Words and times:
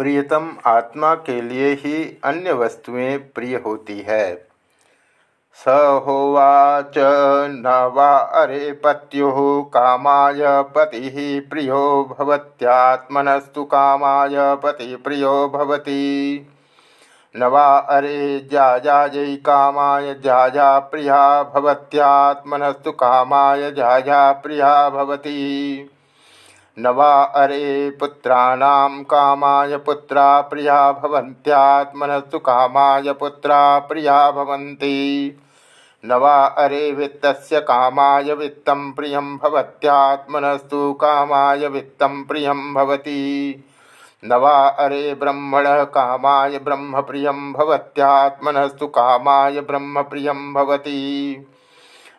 प्रियतम 0.00 0.56
आत्मा 0.66 1.14
के 1.14 1.40
लिए 1.42 1.72
ही 1.72 2.20
अन्य 2.24 2.52
वस्तुएँ 2.52 3.18
प्रिय 3.18 3.56
होती 3.56 3.98
है। 4.00 4.34
स 5.54 5.64
होवाच 6.06 6.94
न 7.48 7.92
वा 7.94 8.16
अरे 8.18 8.72
पत्यु 8.72 9.30
कामाय 9.62 10.40
पति 10.44 11.40
प्रियो 11.50 12.16
भवत्यात्मनस्तु 12.18 13.64
कामाय 13.64 14.36
पति 14.36 14.96
प्रियो 14.96 15.48
भवति। 15.48 16.46
न 17.36 17.44
वा 17.44 17.66
अरे 17.78 18.48
जाजाजयी 18.52 19.36
कामाय 19.36 20.14
जाजा 20.14 20.78
प्रिया 20.78 21.42
भवत्यात्मनस्तु 21.42 22.92
कामाय 22.92 23.70
जाजा 23.70 24.32
प्रिया 24.32 24.88
भवति। 24.88 25.38
न 26.80 26.86
वा 26.86 27.22
अरे 27.22 27.90
पुत्राणां 27.90 29.02
कामाय 29.02 29.76
पुत्रा 29.76 30.40
प्रिया 30.40 30.92
भवन्त्यात्मनस्तु 30.92 32.38
कामाय 32.38 33.12
पुत्रा 33.12 33.78
प्रिया 33.78 34.30
भवन्ति। 34.30 34.96
न 36.04 36.12
वा 36.12 36.44
अरे 36.44 36.92
वित्तस्य 36.92 37.60
कामाय 37.60 38.34
वित्तं 38.34 38.92
प्रियं 38.92 39.36
भवत्यात्मनस्तु 39.36 40.92
कामाय 40.92 41.68
वित्तं 41.68 42.24
प्रियं 42.24 42.74
भवति। 42.74 43.64
न 44.24 44.32
वा 44.32 44.68
अरे 44.68 45.14
ब्रह्मणः 45.14 45.84
कामाय 45.84 46.58
ब्रह्मप्रियं 46.58 47.52
भवत्यात्मनस्तु 47.52 48.86
कामाय 48.86 49.60
ब्रह्मप्रियं 49.60 50.52
भवति। 50.52 51.00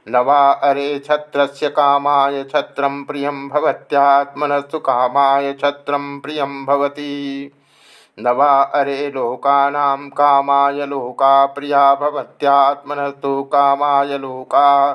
न 0.10 0.18
वा 0.18 0.52
अरे 0.52 1.00
छत्र 1.00 1.70
कामाय 1.70 2.44
छत्र 2.44 2.88
प्रिय 3.08 3.30
भवत्यात्मनस्तु 3.30 4.80
कामाय 4.80 5.54
छत्र 5.54 5.98
प्रिय 5.98 6.44
भवति। 6.44 7.52
न 8.20 8.28
वा 8.28 8.62
अरे 8.62 9.12
लोकानां 9.16 10.10
कामाय 10.10 10.86
लोका 10.86 11.46
प्रिया 11.46 11.96
भवत्यात्मनस्तु 11.96 13.44
कामाय 13.44 14.18
लोका 14.18 14.94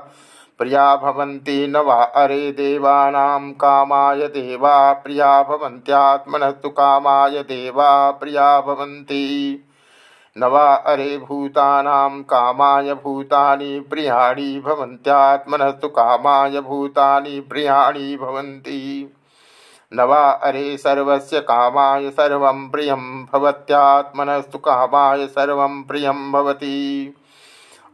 प्रिया 0.58 0.96
भवन्ति। 0.96 1.66
न 1.66 1.76
वा 1.76 2.02
अरे 2.02 2.52
देवानां 2.52 3.52
कामाय 3.52 4.26
देवा 4.26 4.92
प्रिया 4.92 5.42
भवन्त्यात्मनस्तु 5.42 6.68
कामाय 6.68 7.42
देवा 7.42 8.10
प्रिया 8.10 8.60
भवन्ति। 8.60 9.62
न 10.38 10.44
वा 10.44 10.74
अरे 10.74 11.18
भूतानां 11.18 12.22
कामाय 12.22 12.94
भूतानि 12.94 13.80
प्रियाणि 13.80 14.62
भवन्त्यात्मनस्तु 14.66 15.88
कामाय 15.88 16.60
भूतानि 16.60 17.40
प्रियाणि 17.40 18.16
भवन्ति। 18.16 19.12
न 19.94 20.00
वा 20.00 20.30
अरे 20.30 20.76
सर्वस्य 20.76 21.40
कामाय 21.40 22.10
सर्वं 22.10 22.68
प्रियं 22.68 23.24
भवत्यात्मनस्तु 23.24 24.58
कामाय 24.58 25.26
सर्वं 25.26 25.82
प्रियं 25.82 26.32
भवति। 26.32 27.14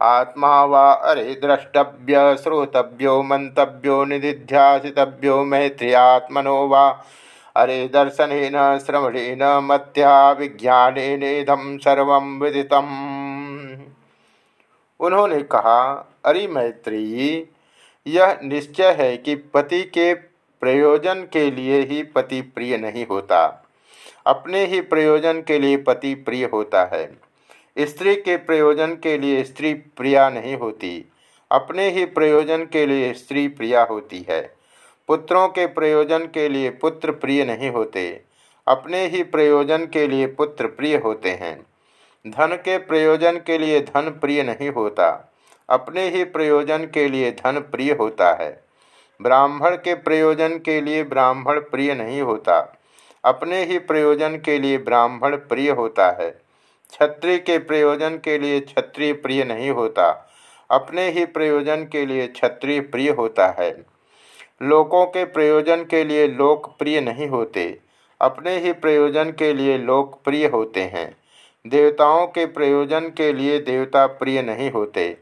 आत्मा 0.02 0.64
वा 0.64 0.92
अरे 0.92 1.24
द्रष्टव्य, 1.24 2.36
श्रोतव्यो 2.36 3.22
मंतव्यो 3.22 4.04
निधिध्यासितव्यो 4.04 5.44
मैत्रियात्मनो 5.44 6.68
वा 6.68 7.04
अरे 7.56 7.88
दर्शन 7.88 8.80
श्रवणेन 8.86 9.42
मत्या 9.42 10.30
विज्ञानेदम 10.32 11.78
सर्व 11.78 12.14
विदितम। 12.14 12.86
उन्होंने 15.00 15.42
कहा, 15.42 16.10
अरे 16.24 16.46
मैत्री, 16.46 17.46
यह 18.06 18.38
निश्चय 18.44 18.90
है 18.90 19.16
कि 19.16 19.34
पति 19.34 19.82
के 19.82 20.14
प्रयोजन 20.60 21.28
के 21.32 21.50
लिए 21.50 21.80
ही 21.80 22.02
पति 22.02 22.40
प्रिय 22.40 22.78
नहीं 22.78 23.06
होता। 23.06 23.68
अपने 24.26 24.64
ही 24.64 24.80
प्रयोजन 24.80 25.42
के 25.42 25.58
लिए 25.58 25.76
पति 25.76 26.14
प्रिय 26.14 26.44
होता 26.44 26.84
है। 26.84 27.18
स्त्री 27.78 28.14
के 28.14 28.36
प्रयोजन 28.36 28.94
के 28.94 29.18
लिए 29.18 29.44
स्त्री 29.44 29.74
प्रिया 29.74 30.28
नहीं 30.28 30.56
होती। 30.56 31.12
अपने 31.50 31.90
ही 31.90 32.04
प्रयोजन 32.04 32.64
के 32.64 32.86
लिए 32.86 33.12
स्त्री 33.12 33.48
प्रिया 33.48 33.82
होती 33.82 34.26
है। 34.30 34.61
पुत्रों 35.08 35.48
के 35.48 35.66
प्रयोजन 35.66 36.26
के 36.26 36.48
लिए 36.48 36.70
पुत्र 36.70 37.10
प्रिय 37.12 37.44
नहीं 37.44 37.70
होते, 37.70 38.20
अपने 38.66 39.06
ही 39.06 39.22
प्रयोजन 39.22 39.86
के 39.86 40.06
लिए 40.06 40.26
पुत्र 40.26 40.66
प्रिय 40.66 40.96
होते 40.96 41.30
हैं। 41.30 41.56
धन 42.26 42.56
के 42.56 42.76
प्रयोजन 42.78 43.36
के 43.36 43.58
लिए 43.58 43.80
धन 43.80 44.10
प्रिय 44.20 44.42
नहीं 44.42 44.70
होता, 44.70 45.08
अपने 45.68 46.08
ही 46.08 46.24
प्रयोजन 46.24 46.84
के 46.84 47.08
लिए 47.08 47.30
धन 47.30 47.60
प्रिय 47.72 47.92
होता 47.92 48.32
है। 48.34 48.50
ब्राह्मण 49.20 49.76
के 49.76 49.94
प्रयोजन 49.94 50.56
के 50.58 50.80
लिए 50.80 51.02
ब्राह्मण 51.04 51.60
प्रिय 51.60 51.94
नहीं 51.94 52.20
होता, 52.22 52.58
अपने 53.24 53.62
ही 53.64 53.78
प्रयोजन 53.78 54.36
के 54.36 54.58
लिए 54.58 54.78
ब्राह्मण 54.78 55.36
प्रिय 55.36 55.70
होता 55.70 56.10
है। 56.10 56.30
क्षत्रिय 56.30 57.38
के 57.38 57.58
प्रयोजन 57.58 58.16
के 58.16 58.38
लिए 58.38 58.60
क्षत्रिय 58.60 59.12
प्रिय 59.12 59.44
नहीं 59.44 59.70
होता, 59.70 60.10
अपने 60.70 61.08
ही 61.10 61.24
प्रयोजन 61.26 61.84
के 61.84 62.04
लिए 62.06 62.26
क्षत्रिय 62.26 62.80
प्रिय 62.80 63.10
होता 63.10 63.46
है। 63.58 63.70
लोकों 64.62 65.06
के 65.06 65.24
प्रयोजन 65.24 65.84
के 65.84 66.04
लिए 66.04 66.26
लोक 66.28 66.66
प्रिय 66.78 67.00
नहीं 67.00 67.28
होते। 67.28 67.78
अपने 68.20 68.58
ही 68.58 68.72
प्रयोजन 68.72 69.24
के 69.24 69.52
लिए 69.52 69.78
लोक 69.78 70.20
प्रिय 70.24 70.46
होते 70.46 70.80
हैं। 70.80 71.16
देवताओं 71.66 72.26
के 72.26 72.46
प्रयोजन 72.46 73.00
के 73.00 73.32
लिए 73.32 73.58
देवता 73.58 74.06
प्रिय 74.06 74.42
नहीं 74.42 74.70
होते। 74.70 75.16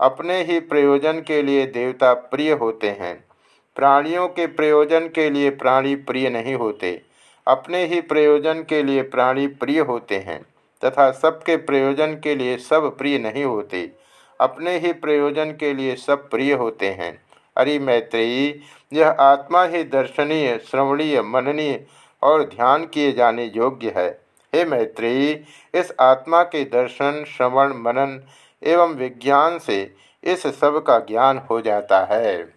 अपने 0.00 0.42
ही 0.42 0.60
प्रयोजन 0.60 1.20
के 1.20 1.42
लिए 1.42 1.66
देवता 1.66 2.14
प्रिय 2.14 2.52
होते 2.52 2.88
हैं। 2.88 3.24
प्राणियों 3.76 4.28
के 4.28 4.46
प्रयोजन 4.46 5.08
के 5.08 5.30
लिए 5.30 5.50
प्राणी 5.50 5.94
प्रिय 5.94 6.30
नहीं 6.30 6.54
होते। 6.54 7.02
अपने 7.46 7.84
ही 7.84 8.00
प्रयोजन 8.00 8.64
के 8.68 8.82
लिए 8.82 9.02
प्राणी 9.02 9.46
प्रिय 9.46 9.80
होते 9.80 10.16
हैं, 10.16 10.42
तथा 10.84 11.10
सबके 11.10 11.56
प्रयोजन 11.56 12.14
के 12.14 12.34
लिए 12.34 12.56
सब 12.56 12.96
प्रिय 12.98 13.18
नहीं 13.18 13.44
होते। 13.44 13.92
अपने 14.40 14.78
ही 14.78 14.92
प्रयोजन 14.92 15.50
के 15.60 15.74
लिए 15.74 15.96
सब 15.96 16.30
प्रिय 16.30 16.52
होते 16.52 16.88
हैं। 16.88 17.22
अरे 17.56 17.78
मैत्रेयी 17.78 18.60
यह 18.92 19.08
आत्मा 19.08 19.64
ही 19.64 19.84
दर्शनीय, 19.84 20.58
श्रवणीय, 20.70 21.22
मननीय 21.22 21.84
और 22.22 22.44
ध्यान 22.44 22.86
किए 22.86 23.12
जाने 23.12 23.52
योग्य 23.56 23.92
है। 23.96 24.08
हे 24.54 24.64
मैत्रेयी, 24.64 25.40
इस 25.74 25.92
आत्मा 26.00 26.42
के 26.42 26.64
दर्शन, 26.64 27.24
श्रवण, 27.36 27.68
मनन 27.68 28.22
एवं 28.62 28.94
विज्ञान 28.94 29.58
से 29.58 29.94
इस 30.24 30.46
सब 30.46 30.82
का 30.82 30.98
ज्ञान 30.98 31.38
हो 31.38 31.60
जाता 31.60 32.04
है। 32.04 32.54